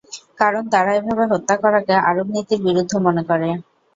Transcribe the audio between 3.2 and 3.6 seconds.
করে।